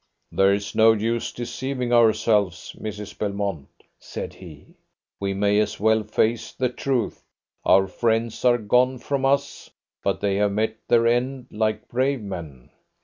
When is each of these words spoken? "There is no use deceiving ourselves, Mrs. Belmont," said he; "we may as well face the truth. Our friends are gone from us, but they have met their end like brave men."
"There 0.31 0.51
is 0.51 0.73
no 0.73 0.93
use 0.93 1.31
deceiving 1.31 1.93
ourselves, 1.93 2.75
Mrs. 2.79 3.15
Belmont," 3.15 3.67
said 3.99 4.33
he; 4.33 4.73
"we 5.19 5.35
may 5.35 5.59
as 5.59 5.79
well 5.79 6.01
face 6.01 6.53
the 6.53 6.69
truth. 6.69 7.21
Our 7.65 7.85
friends 7.85 8.43
are 8.43 8.57
gone 8.57 8.97
from 8.97 9.25
us, 9.25 9.69
but 10.03 10.19
they 10.19 10.37
have 10.37 10.53
met 10.53 10.77
their 10.87 11.05
end 11.05 11.49
like 11.51 11.87
brave 11.87 12.21
men." 12.23 12.71